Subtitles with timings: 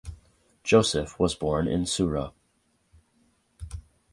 [0.63, 2.33] Joseph was born in Sura.